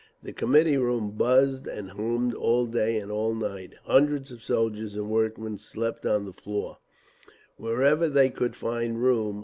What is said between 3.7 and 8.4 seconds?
hundreds of soldiers and workmen slept on the floor, wherever they